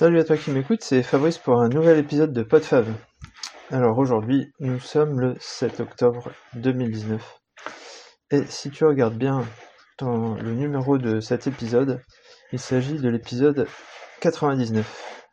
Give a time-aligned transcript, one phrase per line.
[0.00, 2.90] Salut à toi qui m'écoute, c'est Fabrice pour un nouvel épisode de PodFav.
[3.70, 7.38] Alors aujourd'hui, nous sommes le 7 octobre 2019.
[8.30, 9.44] Et si tu regardes bien
[10.00, 12.00] le numéro de cet épisode,
[12.50, 13.68] il s'agit de l'épisode
[14.20, 15.26] 99.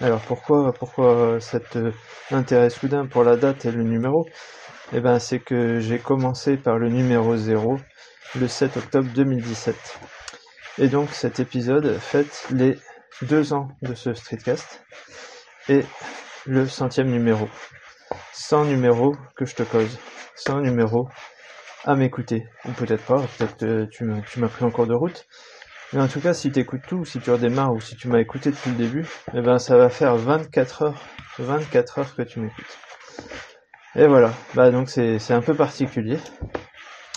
[0.00, 1.92] Alors pourquoi pourquoi cet euh,
[2.32, 4.26] intérêt soudain pour la date et le numéro?
[4.92, 7.78] Eh ben c'est que j'ai commencé par le numéro 0
[8.40, 10.00] le 7 octobre 2017.
[10.78, 12.76] Et donc cet épisode fête les
[13.22, 14.82] deux ans de ce streetcast
[15.68, 15.84] et
[16.46, 17.48] le centième numéro.
[18.32, 19.98] 100 numéros que je te cause.
[20.36, 21.08] 100 numéros
[21.84, 22.46] à m'écouter.
[22.64, 25.26] Ou peut-être pas, peut-être que tu m'as pris en cours de route.
[25.92, 28.20] Mais en tout cas, si tu écoutes tout, si tu redémarres ou si tu m'as
[28.20, 31.02] écouté depuis le début, eh ben ça va faire 24 heures,
[31.38, 32.78] 24 heures que tu m'écoutes.
[33.96, 36.18] Et voilà, bah donc c'est un peu particulier.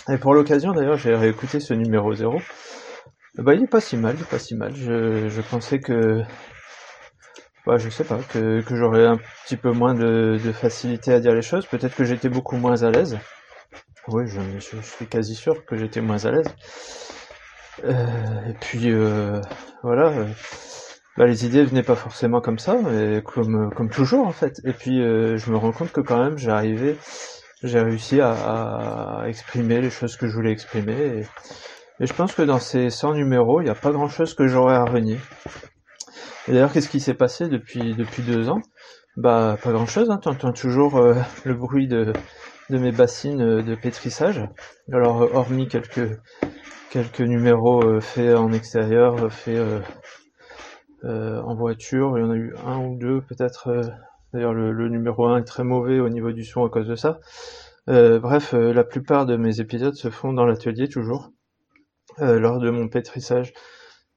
[0.08, 2.40] Et pour l'occasion d'ailleurs, j'ai réécouté ce numéro 0
[3.38, 4.74] bah, il est pas si mal, il est pas si mal.
[4.76, 6.22] Je, je pensais que,
[7.66, 11.20] bah, je sais pas, que, que j'aurais un petit peu moins de, de facilité à
[11.20, 11.66] dire les choses.
[11.66, 13.18] Peut-être que j'étais beaucoup moins à l'aise.
[14.08, 16.46] Oui, je, je, suis quasi sûr que j'étais moins à l'aise.
[17.84, 19.40] Euh, et puis, euh,
[19.82, 20.12] voilà.
[21.16, 24.60] Bah, les idées venaient pas forcément comme ça, mais comme, comme toujours en fait.
[24.64, 26.96] Et puis, euh, je me rends compte que quand même, j'ai arrivé,
[27.62, 28.32] j'ai réussi à,
[29.22, 31.24] à, exprimer les choses que je voulais exprimer.
[32.00, 34.48] Et je pense que dans ces 100 numéros, il n'y a pas grand chose que
[34.48, 35.18] j'aurais à renier.
[36.48, 38.60] Et d'ailleurs, qu'est-ce qui s'est passé depuis, depuis deux ans?
[39.16, 40.18] Bah, pas grand chose, hein.
[40.20, 42.12] tu entends toujours euh, le bruit de,
[42.68, 44.42] de mes bassines euh, de pétrissage.
[44.92, 46.20] Alors, euh, hormis quelques,
[46.90, 49.62] quelques numéros faits en extérieur, faits
[51.04, 53.82] en voiture, il y en a eu un ou deux peut-être.
[54.32, 56.96] D'ailleurs, le, le, numéro 1 est très mauvais au niveau du son à cause de
[56.96, 57.20] ça.
[57.86, 61.30] bref, la plupart de mes épisodes se font dans l'atelier toujours.
[62.20, 63.52] Euh, lors de mon pétrissage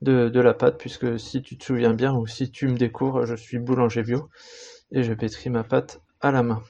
[0.01, 3.33] de, la pâte, puisque si tu te souviens bien, ou si tu me découvres, je
[3.33, 4.29] suis boulanger bio,
[4.91, 6.61] et je pétris ma pâte à la main.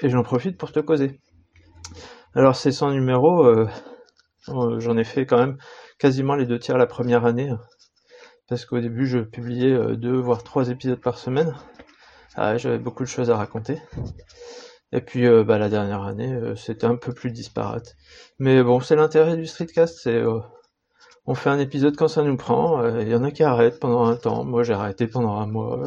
[0.00, 1.20] Et j'en profite pour te causer.
[2.34, 3.68] Alors ces 100 numéros, euh,
[4.48, 5.56] euh, j'en ai fait quand même
[5.98, 7.52] quasiment les deux tiers la première année,
[8.48, 11.54] parce qu'au début je publiais deux voire trois épisodes par semaine.
[12.34, 13.80] Ah, j'avais beaucoup de choses à raconter.
[14.94, 17.96] Et puis euh, bah, la dernière année, euh, c'était un peu plus disparate.
[18.38, 20.38] Mais bon, c'est l'intérêt du streetcast, c'est euh,
[21.26, 22.86] on fait un épisode quand ça nous prend.
[23.00, 24.44] Il y en a qui arrêtent pendant un temps.
[24.44, 25.82] Moi, j'ai arrêté pendant un mois,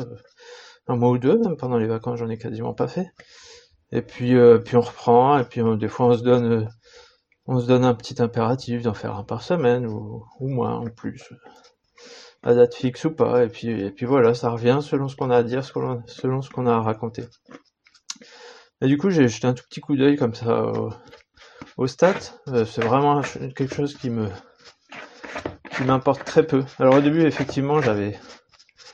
[0.88, 3.08] un mois ou deux, même pendant les vacances, j'en ai quasiment pas fait.
[3.92, 4.36] Et puis,
[4.66, 5.40] puis on reprend.
[5.40, 6.70] Et puis des fois, on se donne,
[7.46, 10.86] on se donne un petit impératif d'en faire un par semaine ou, ou moins en
[10.86, 11.24] plus
[12.44, 15.32] à date fixe ou pas, et puis, et puis voilà, ça revient selon ce qu'on
[15.32, 17.26] a à dire, selon ce qu'on a à raconter.
[18.82, 20.72] Et du coup, j'ai jeté un tout petit coup d'œil comme ça
[21.78, 22.14] au, stats.
[22.50, 23.22] Euh, c'est vraiment
[23.56, 24.30] quelque chose qui me
[25.76, 26.64] qui m'importe très peu.
[26.80, 28.20] Alors au début, effectivement, j'avais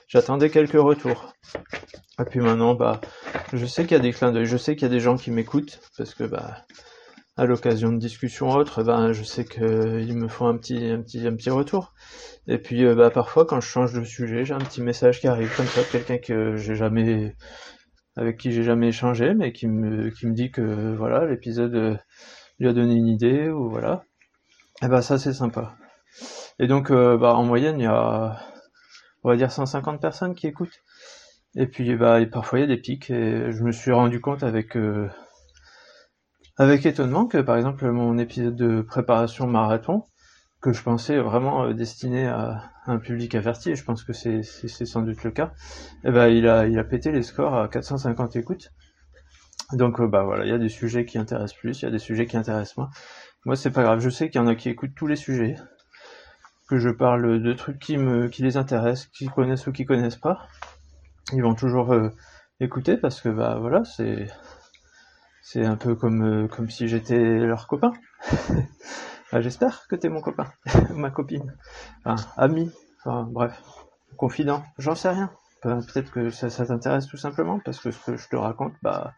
[0.08, 1.34] j'attendais quelques retours.
[2.20, 3.02] Et puis maintenant, bah,
[3.54, 5.18] je sais qu'il y a des clins d'œil, je sais qu'il y a des gens
[5.18, 6.66] qui m'écoutent parce que bah
[7.36, 11.28] à l'occasion de discussions autres, ben je sais qu'ils me font un petit un petit
[11.28, 11.94] un petit retour.
[12.48, 15.28] Et puis euh, bah parfois quand je change de sujet, j'ai un petit message qui
[15.28, 17.36] arrive comme ça quelqu'un que j'ai jamais
[18.16, 21.98] avec qui j'ai jamais échangé, mais qui me, qui me dit que voilà, l'épisode euh,
[22.60, 24.04] lui a donné une idée, ou voilà.
[24.82, 25.76] Et eh ben ça c'est sympa.
[26.60, 28.40] Et donc euh, bah, en moyenne il y a
[29.24, 30.84] on va dire 150 personnes qui écoutent.
[31.56, 34.44] Et puis bah parfois il y a des pics et je me suis rendu compte
[34.44, 35.10] avec euh,
[36.58, 40.04] avec étonnement que par exemple mon épisode de préparation marathon
[40.64, 44.42] que je pensais vraiment euh, destiné à un public averti, et je pense que c'est
[44.44, 45.52] sans doute le cas,
[46.04, 48.72] et eh ben il a il a pété les scores à 450 écoutes.
[49.74, 51.92] Donc euh, bah voilà, il y a des sujets qui intéressent plus, il y a
[51.92, 52.90] des sujets qui intéressent moins.
[53.46, 55.56] Moi c'est pas grave, je sais qu'il y en a qui écoutent tous les sujets,
[56.70, 60.16] que je parle de trucs qui me qui les intéressent, qui connaissent ou qui connaissent
[60.16, 60.48] pas.
[61.34, 62.10] Ils vont toujours euh,
[62.62, 64.28] écouter parce que bah voilà, c'est
[65.42, 67.92] c'est un peu comme comme si j'étais leur copain.
[69.36, 70.46] Ah, j'espère que t'es mon copain,
[70.92, 71.58] ma copine,
[72.06, 73.60] enfin, ami, enfin, bref,
[74.16, 75.32] confident, j'en sais rien.
[75.64, 79.16] Peut-être que ça, t'intéresse tout simplement parce que ce que je te raconte, bah,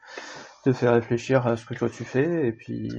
[0.64, 2.94] te fait réfléchir à ce que toi tu fais et puis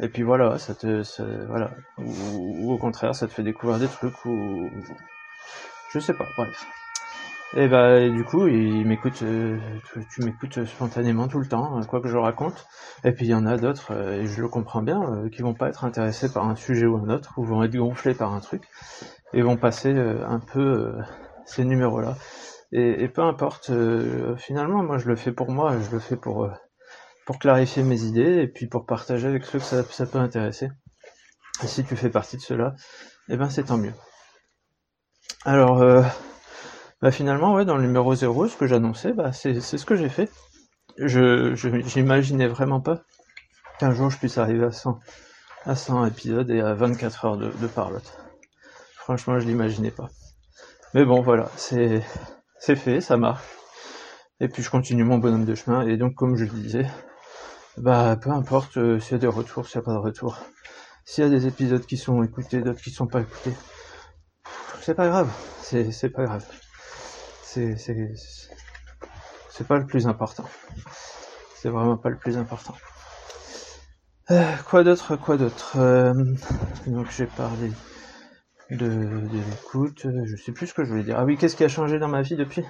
[0.00, 1.04] et puis voilà, ça te,
[1.46, 4.68] voilà, ou, au contraire, ça te fait découvrir des trucs ou
[5.92, 6.66] je sais pas, bref.
[7.56, 9.56] Et bah du coup, il m'écoute, euh,
[10.12, 12.66] tu, m'écoutes spontanément tout le temps, euh, quoi que je raconte.
[13.04, 15.54] Et puis il y en a d'autres, euh, et je le comprends bien, qui vont
[15.54, 18.40] pas être intéressés par un sujet ou un autre, ou vont être gonflés par un
[18.40, 18.64] truc,
[19.32, 20.94] et vont passer un peu
[21.46, 22.16] ces numéros-là.
[22.72, 23.70] Et, peu importe,
[24.36, 26.48] finalement, moi je le fais pour moi, je le fais pour
[27.24, 30.70] pour clarifier mes idées et puis pour partager avec ceux que ça, ça peut intéresser.
[31.62, 32.74] Et si tu fais partie de cela,
[33.28, 33.94] eh ben c'est tant mieux.
[35.44, 36.04] Alors
[37.04, 40.08] Bah finalement, ouais, dans le numéro 0, ce que j'annonçais, bah c'est ce que j'ai
[40.08, 40.30] fait.
[40.96, 43.02] Je j'imaginais vraiment pas
[43.78, 44.98] qu'un jour je puisse arriver à 100,
[45.66, 48.18] à 100 épisodes et à 24 heures de, de parlotte.
[48.96, 50.08] Franchement, je l'imaginais pas.
[50.94, 52.00] Mais bon, voilà, c'est
[52.58, 53.44] fait, ça marche.
[54.40, 55.86] Et puis je continue mon bonhomme de chemin.
[55.86, 56.86] Et donc, comme je le disais,
[57.76, 60.38] bah peu importe euh, s'il y a des retours, s'il n'y a pas de retours.
[61.04, 63.52] S'il y a des épisodes qui sont écoutés, d'autres qui sont pas écoutés,
[64.80, 65.30] c'est pas grave.
[65.60, 66.46] C'est pas grave.
[67.54, 68.48] C'est
[69.68, 70.44] pas le plus important.
[71.54, 72.74] C'est vraiment pas le plus important.
[74.32, 76.12] Euh, quoi d'autre, quoi d'autre euh,
[76.88, 77.70] Donc j'ai parlé
[78.70, 81.16] de, de l'écoute, je sais plus ce que je voulais dire.
[81.18, 82.64] Ah oui, qu'est-ce qui a changé dans ma vie depuis?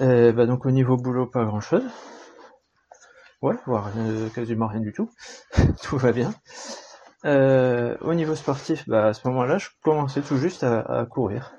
[0.00, 1.84] Euh, bah Donc au niveau boulot, pas grand-chose.
[3.40, 3.92] Ouais, voire
[4.34, 5.10] quasiment rien du tout.
[5.82, 6.34] tout va bien.
[7.24, 11.52] Au niveau sportif, bah à ce moment-là, je commençais tout juste à, à courir.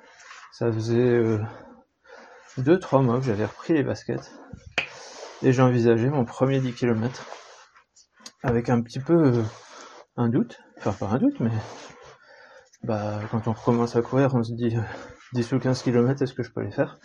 [0.51, 1.21] Ça faisait
[2.59, 4.31] 2-3 mois que j'avais repris les baskets
[5.43, 7.25] et j'ai envisagé mon premier 10 km
[8.43, 9.43] avec un petit peu euh,
[10.15, 11.51] un doute, enfin pas un doute, mais
[12.83, 14.75] bah quand on recommence à courir, on se dit
[15.33, 16.97] 10 ou 15 km, est-ce que je peux les faire?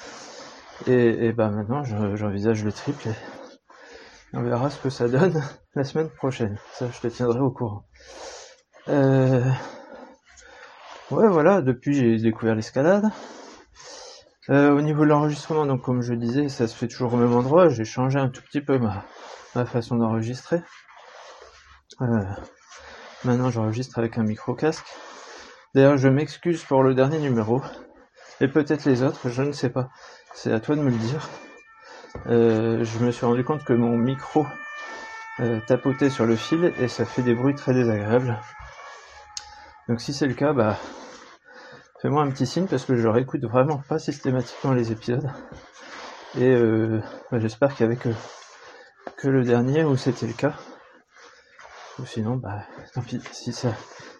[0.86, 5.42] Et, et, bah maintenant j'envisage le triple et on verra ce que ça donne
[5.74, 6.56] la semaine prochaine.
[6.72, 7.84] Ça, je te tiendrai au courant.
[8.88, 9.44] Euh...
[11.10, 13.10] Ouais, voilà, depuis j'ai découvert l'escalade.
[14.50, 17.32] Euh, au niveau de l'enregistrement, donc comme je disais, ça se fait toujours au même
[17.32, 17.68] endroit.
[17.68, 19.04] J'ai changé un tout petit peu ma,
[19.66, 20.60] façon d'enregistrer.
[22.00, 22.24] Euh,
[23.24, 24.86] maintenant, j'enregistre avec un micro casque.
[25.74, 27.62] D'ailleurs, je m'excuse pour le dernier numéro
[28.40, 29.90] et peut-être les autres, je ne sais pas.
[30.34, 31.28] C'est à toi de me le dire.
[32.26, 34.46] Euh, je me suis rendu compte que mon micro
[35.66, 38.38] tapotait sur le fil et ça fait des bruits très désagréables.
[39.88, 40.76] Donc si c'est le cas, bah
[42.02, 45.30] fais-moi un petit signe parce que je réécoute vraiment pas systématiquement les épisodes.
[46.36, 47.00] Et euh,
[47.30, 48.08] bah, j'espère avait que,
[49.16, 50.54] que le dernier où c'était le cas.
[51.98, 52.64] Ou sinon, bah
[52.94, 53.72] tant pis, si ça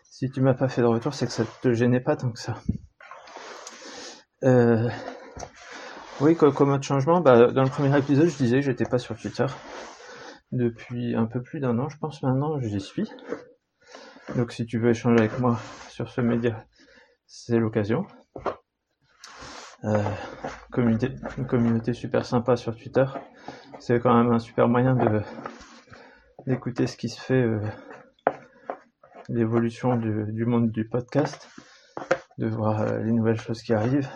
[0.05, 2.39] si tu m'as pas fait de retour, c'est que ça te gênait pas tant que
[2.39, 2.55] ça.
[4.45, 4.89] Euh,
[6.21, 9.17] oui, comme autre changement, bah, dans le premier épisode, je disais que j'étais pas sur
[9.17, 9.47] Twitter.
[10.53, 13.11] Depuis un peu plus d'un an, je pense maintenant, j'y suis.
[14.37, 15.59] Donc si tu veux échanger avec moi
[15.89, 16.65] sur ce média,
[17.35, 18.07] c'est l'occasion.
[19.85, 20.03] Euh,
[20.77, 23.07] une communauté super sympa sur Twitter.
[23.81, 25.23] C'est quand même un super moyen de
[26.47, 27.61] d'écouter ce qui se fait, euh,
[29.29, 31.49] l'évolution du, monde du podcast,
[32.37, 34.11] de voir euh, les nouvelles choses qui arrivent,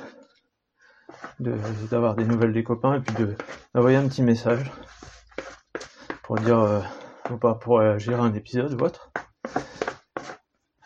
[1.41, 3.35] d'avoir des nouvelles des copains et puis de
[3.75, 4.71] d'envoyer un petit message
[6.23, 6.85] pour dire
[7.31, 9.11] ou pas pour à un épisode ou autre.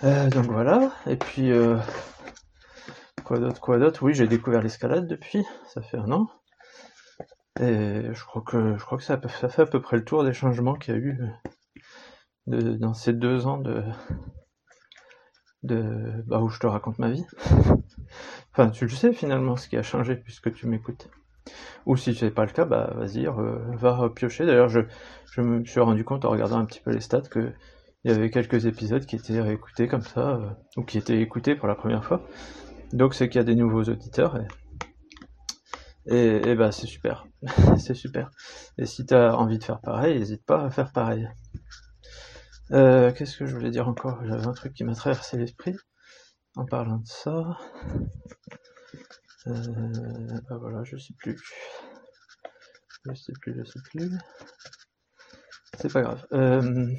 [0.02, 1.52] Donc voilà, et puis
[3.30, 6.28] quoi d'autre, quoi d'autre Oui, j'ai découvert l'escalade depuis, ça fait un an.
[7.60, 10.96] Et je crois que ça, fait à peu près le tour des changements qu'il y
[10.96, 11.16] a eu
[12.48, 13.84] dans ces deux ans de,
[16.26, 17.24] bah, où je te raconte ma vie.
[18.52, 21.08] enfin, tu le sais finalement ce qui a changé puisque tu m'écoutes.
[21.86, 23.28] Ou si c'est pas le cas, bah vas-y,
[23.76, 24.44] va piocher.
[24.44, 24.80] D'ailleurs, je,
[25.30, 27.52] je me suis rendu compte en regardant un petit peu les stats que
[28.04, 31.54] il y avait quelques épisodes qui étaient réécoutés comme ça, euh, ou qui étaient écoutés
[31.54, 32.22] pour la première fois.
[32.92, 34.36] Donc c'est qu'il y a des nouveaux auditeurs
[36.06, 37.26] et, et, bah c'est super,
[37.78, 38.30] c'est super.
[38.78, 41.28] Et si tu as envie de faire pareil, n'hésite pas à faire pareil.
[42.72, 44.24] Euh, Qu'est-ce que je voulais dire encore?
[44.24, 45.76] J'avais un truc qui m'a traversé l'esprit
[46.56, 47.58] en parlant de ça.
[49.46, 51.40] Euh, bah voilà, je sais plus.
[53.06, 54.10] Je sais plus, je sais plus.
[55.78, 56.26] C'est pas grave.
[56.32, 56.92] Euh,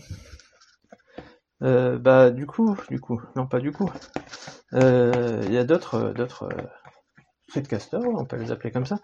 [1.64, 3.90] euh, bah du coup, du coup, non pas du coup.
[4.74, 6.50] Euh, il y a d'autres, d'autres
[7.50, 9.00] streetcasters, on peut les appeler comme ça,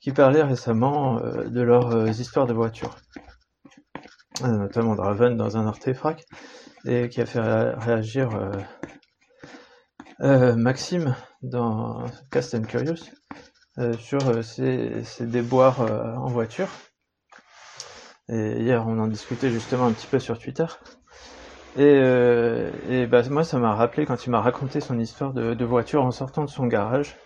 [0.00, 2.96] qui parlaient récemment de leurs histoires de voitures,
[4.42, 6.26] notamment Draven dans un artefact,
[6.84, 8.30] et qui a fait réagir
[10.18, 13.10] Maxime dans Cast and Curious
[13.98, 16.68] sur ses, ses déboires en voiture.
[18.28, 20.66] Et hier, on en discutait justement un petit peu sur Twitter.
[21.76, 22.70] Et, euh,
[23.08, 26.44] bah, moi, ça m'a rappelé quand il m'a raconté son histoire de, voiture en sortant
[26.44, 27.16] de son garage.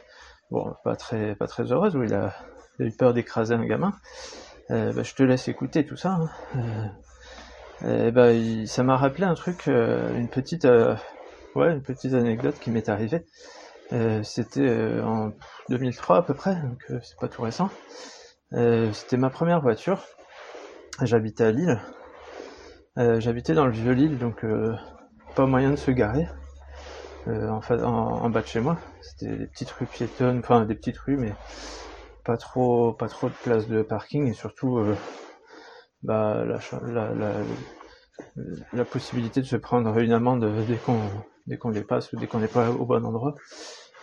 [0.51, 2.35] Bon, pas très, pas très heureuse, où il a,
[2.79, 3.93] eu peur d'écraser un gamin.
[4.71, 6.19] Euh, bah, je te laisse écouter tout ça.
[6.55, 6.91] Hein.
[7.85, 8.31] Euh, et bah,
[8.67, 10.95] ça m'a rappelé un truc, euh, une petite, euh,
[11.55, 13.25] ouais, une petite anecdote qui m'est arrivée.
[14.23, 15.33] C'était en
[15.71, 17.71] 2003 à peu près, donc c'est pas tout récent.
[18.53, 20.05] c'était ma première voiture.
[21.03, 21.81] J'habitais à Lille.
[22.99, 24.75] Euh, J'habitais dans le vieux Lille, donc euh,
[25.37, 26.27] pas moyen de se garer.
[27.27, 28.77] en, en, bas de chez moi.
[29.03, 31.33] C'était des petites rues piétonnes, enfin des petites rues, mais
[32.25, 34.85] pas trop, pas trop de place de parking et surtout
[36.03, 36.45] bah,
[38.73, 40.99] la, possibilité de se prendre une amende dès qu'on
[41.47, 43.37] dès qu'on dépasse ou dès qu'on n'est pas au bon endroit.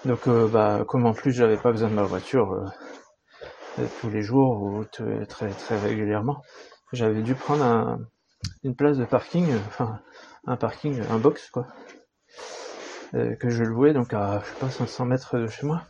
[0.06, 2.72] Donc bah comme en plus j'avais pas besoin de ma voiture
[4.00, 6.42] tous les jours ou très très régulièrement,
[6.94, 8.00] j'avais dû prendre un,
[8.66, 10.00] une place de parking, enfin
[10.46, 11.68] un parking, un box quoi,
[13.14, 15.84] euh, que je louais donc à je sais pas 500 mètres de chez moi.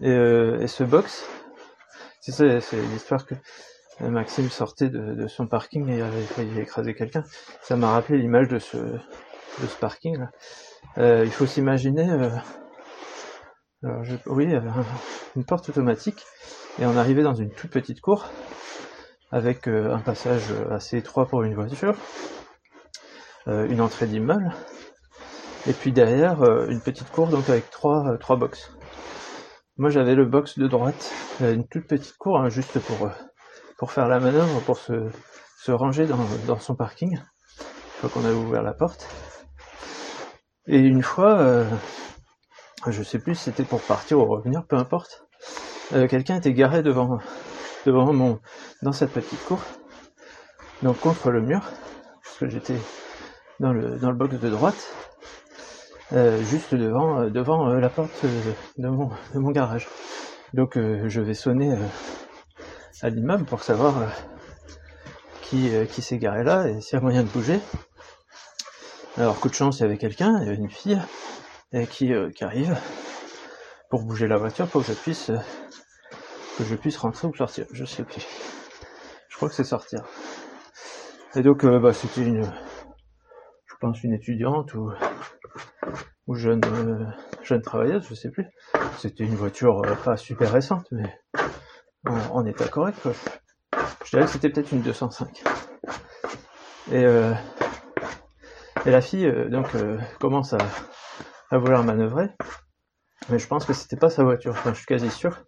[0.00, 1.24] Et, euh, et ce box,
[2.20, 3.34] c'est ça, c'est l'histoire que
[4.00, 7.22] Maxime sortait de, son parking et avait failli écraser quelqu'un.
[7.62, 8.78] Ça m'a rappelé l'image de ce
[9.78, 10.30] parking là.
[10.98, 12.30] Euh, il faut s'imaginer, euh,
[13.82, 14.52] alors je, oui,
[15.36, 16.24] une porte automatique
[16.78, 18.26] et on arrivait dans une toute petite cour
[19.30, 21.94] avec euh, un passage assez étroit pour une voiture,
[23.48, 24.52] euh, une entrée d'immeuble,
[25.66, 28.72] et puis derrière euh, une petite cour donc avec trois, trois box.
[29.76, 33.08] Moi j'avais le box de droite, une toute petite cour hein, juste pour,
[33.78, 35.08] pour faire la manœuvre, pour se,
[35.58, 39.08] se ranger dans, dans son parking, une fois qu'on avait ouvert la porte.
[40.66, 41.64] Et une fois,
[42.86, 45.24] je sais plus si c'était pour partir ou revenir, peu importe,
[45.90, 47.18] quelqu'un était garé devant
[47.86, 48.40] devant mon,
[48.82, 49.60] dans cette petite cour,
[50.82, 51.62] donc contre le mur,
[52.22, 52.76] parce que j'étais
[53.58, 54.94] dans le, dans le box de droite,
[56.12, 58.24] euh, juste devant, euh, devant euh, la porte
[58.78, 59.88] de, mon, de mon garage.
[60.54, 61.72] Donc je vais sonner
[63.02, 64.10] à l'immeuble pour savoir
[65.42, 67.60] qui, qui s'est garé là et s'il y a moyen de bouger.
[69.16, 71.00] Alors coup de chance, il y avait quelqu'un, une fille
[71.90, 72.76] qui, qui arrive
[73.90, 75.30] pour bouger la voiture pour que je puisse
[76.64, 78.26] je puisse rentrer ou sortir, je sais plus.
[79.28, 80.04] Je crois que c'est sortir.
[81.36, 84.90] Et donc, euh, bah, c'était une, je pense une étudiante ou,
[86.26, 87.04] ou jeune, euh,
[87.42, 88.46] jeune travailleuse, je sais plus.
[88.98, 91.18] C'était une voiture euh, pas super récente, mais
[92.06, 93.00] en, état correct.
[94.04, 95.42] Je dirais que c'était peut-être une 205.
[96.92, 99.68] Et, et la fille donc
[100.18, 100.58] commence à,
[101.50, 102.30] à vouloir manœuvrer,
[103.28, 104.52] mais je pense que c'était pas sa voiture.
[104.52, 105.44] Enfin, je suis quasi sûr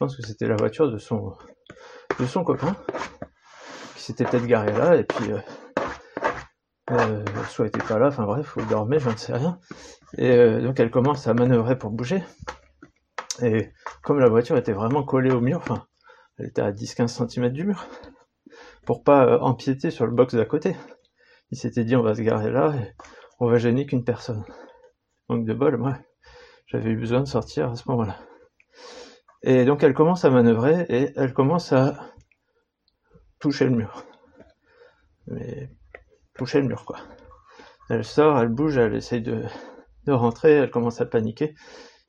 [0.00, 1.34] pense que c'était la voiture de son
[2.18, 2.74] de son copain
[3.94, 5.38] qui s'était peut-être garé là et puis euh,
[6.92, 9.60] euh, soit était pas là, enfin bref, ou dormait, je ne sais rien.
[10.16, 12.24] Et euh, donc elle commence à manœuvrer pour bouger.
[13.42, 15.86] Et comme la voiture était vraiment collée au mur, enfin,
[16.38, 17.86] elle était à 10-15 cm du mur,
[18.86, 20.76] pour pas empiéter sur le box d'à côté.
[21.50, 22.94] Il s'était dit on va se garer là et
[23.38, 24.44] on va gêner qu'une personne.
[25.28, 25.98] Donc de bol, moi,
[26.66, 28.16] j'avais eu besoin de sortir à ce moment-là.
[29.42, 32.12] Et donc elle commence à manœuvrer et elle commence à
[33.38, 34.04] toucher le mur.
[35.26, 35.70] Mais
[36.34, 36.98] toucher le mur quoi.
[37.88, 39.42] Elle sort, elle bouge, elle essaye de,
[40.06, 41.54] rentrer, elle commence à paniquer.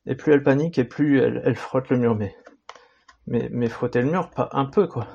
[0.06, 2.16] Et plus elle panique et plus elle, frotte le mur.
[2.16, 2.36] Mais,
[3.28, 5.08] mais, mais frotter le mur, pas un peu quoi.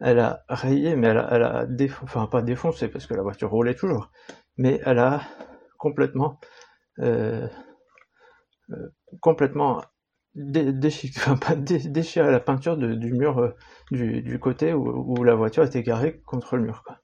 [0.00, 3.22] Elle a rayé, mais elle a, elle a défoncé, enfin pas défoncé parce que la
[3.22, 4.10] voiture roulait toujours.
[4.56, 5.20] Mais elle a
[5.78, 6.40] complètement,
[7.00, 7.46] euh,
[8.70, 8.88] euh,
[9.20, 9.82] complètement
[10.34, 13.50] déchirer, la peinture du mur euh,
[13.90, 16.82] du, côté où, la voiture était garée contre le mur.
[16.86, 16.98] Quoi.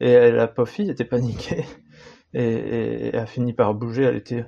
[0.00, 1.64] Et la pauvre fille était paniquée
[2.34, 4.02] et, a fini par bouger.
[4.04, 4.44] Elle était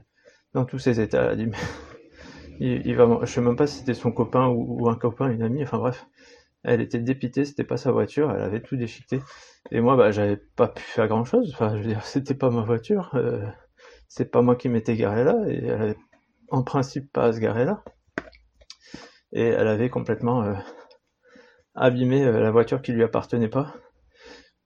[0.52, 1.24] dans tous ses états.
[1.24, 1.56] Elle a dit mais
[2.84, 5.62] il, va, je sais même pas si c'était son copain ou, un copain, une amie.
[5.62, 6.06] Enfin bref,
[6.64, 7.44] elle était dépitée.
[7.44, 8.32] C'était pas sa voiture.
[8.32, 9.20] Elle avait tout déchiqueté.
[9.70, 11.52] Et moi, bah, j'avais pas pu faire grand chose.
[11.54, 13.12] Enfin, c'était pas ma voiture.
[13.14, 13.46] Euh,
[14.08, 15.36] c'est pas moi qui m'étais garé là.
[15.48, 15.94] Et elle
[16.50, 17.82] en principe pas à se garer là
[19.34, 20.54] et elle avait complètement euh,
[21.74, 23.74] abîmé euh, la voiture qui lui appartenait pas.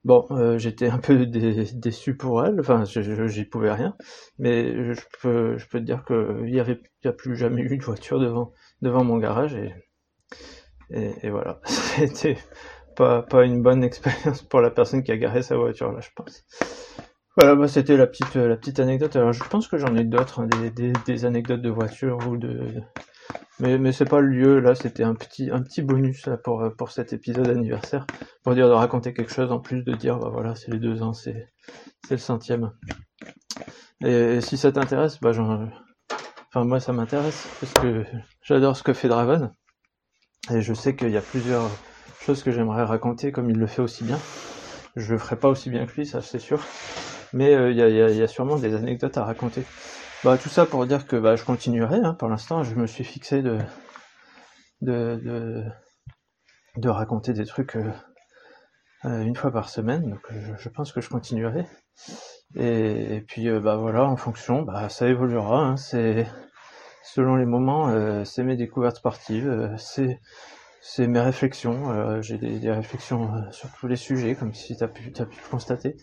[0.05, 1.25] Bon, euh, j'étais un peu
[1.73, 3.97] déçu pour elle, enfin, j'y pouvais rien,
[4.37, 7.83] mais je peux, je peux te dire qu'il y avait, a plus jamais eu de
[7.83, 9.73] voiture devant, devant mon garage et,
[10.91, 12.37] et, voilà, c'était
[12.95, 16.09] pas, pas une bonne expérience pour la personne qui a garé sa voiture là, je
[16.15, 16.45] pense.
[17.35, 19.15] Voilà, bah, c'était la petite, la petite anecdote.
[19.15, 22.35] Alors, je pense que j'en ai d'autres, hein, des, des, des, anecdotes de voiture ou
[22.35, 22.81] de,
[23.59, 27.11] mais, c'est pas le lieu, là, c'était un petit, un petit bonus pour, pour cet
[27.11, 28.05] épisode anniversaire,
[28.43, 31.01] pour dire de raconter quelque chose en plus de dire, bah voilà, c'est les deux
[31.01, 31.49] ans, c'est,
[32.09, 32.71] le centième.
[34.03, 35.67] Et, si ça t'intéresse, bah j'en,
[36.47, 38.05] enfin moi ça m'intéresse, parce que
[38.41, 39.51] j'adore ce que fait Draven,
[40.51, 41.69] et je sais qu'il y a plusieurs
[42.21, 44.19] choses que j'aimerais raconter comme il le fait aussi bien.
[44.95, 46.61] Je le ferai pas aussi bien que lui, ça c'est sûr,
[47.33, 49.63] mais euh, il y a sûrement des anecdotes à raconter.
[50.25, 51.95] Bah, tout ça pour dire que bah, je continuerai.
[52.03, 52.13] Hein.
[52.13, 53.57] Pour l'instant, je me suis fixé de,
[54.81, 55.63] de, de,
[56.75, 57.89] de raconter des trucs euh,
[59.05, 60.09] euh une fois par semaine.
[60.09, 61.65] Donc, je, je, pense que je continuerai.
[62.55, 65.61] Et, puis bah voilà, en fonction, bah ça évoluera.
[65.61, 65.77] Hein.
[65.77, 66.27] c'est
[67.03, 70.19] selon les moments, c'est mes découvertes sportives, c'est
[70.81, 72.21] c'est mes réflexions.
[72.21, 75.49] J'ai des, réflexions sur tous les sujets, comme si tu as pu, as pu le
[75.49, 75.97] constater.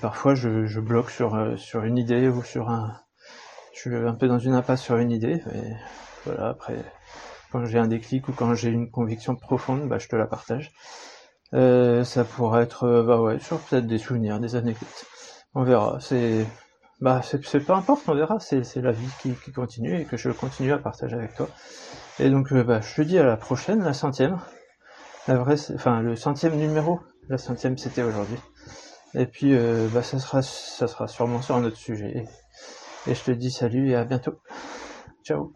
[0.00, 2.96] parfois, je, je bloque sur, sur une idée ou sur un.
[3.72, 5.42] Je suis un peu dans une impasse sur une idée.
[5.46, 5.76] Mais
[6.24, 6.76] voilà, après,
[7.50, 10.72] quand j'ai un déclic ou quand j'ai une conviction profonde, bah, je te la partage.
[11.54, 15.04] Euh, ça pourrait être, euh, bah ouais, sur peut-être des souvenirs, des anecdotes.
[15.54, 15.98] On verra.
[16.00, 16.46] C'est,
[17.00, 18.40] bah, c'est, pas importe, on verra.
[18.40, 21.48] C'est, la vie qui, qui, continue et que je continue à partager avec toi.
[22.18, 24.38] Et donc, euh, bah, je te dis à la prochaine, la centième.
[25.28, 27.00] La vraie, enfin, le centième numéro.
[27.28, 28.38] La centième, c'était aujourd'hui.
[29.14, 29.54] Et puis,
[29.92, 32.26] bah, ça sera, ça sera sûrement sur un autre sujet.
[33.06, 34.40] Et je te dis salut et à bientôt.
[35.24, 35.54] Ciao.